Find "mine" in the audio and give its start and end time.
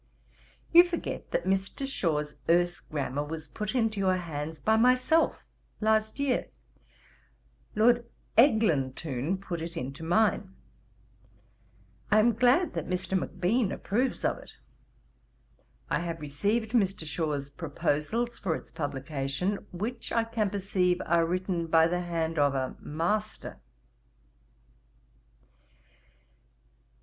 10.03-10.55